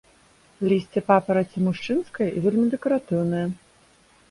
Лісце 0.71 1.03
папараці 1.09 1.57
мужчынскай 1.67 2.33
вельмі 2.47 2.67
дэкаратыўнае. 2.75 3.47